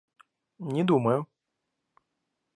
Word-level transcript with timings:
Не 0.77 0.83
думаю. 0.83 1.25